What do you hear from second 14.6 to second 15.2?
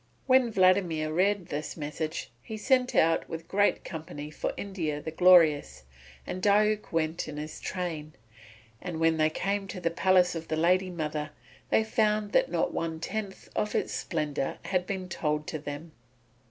had been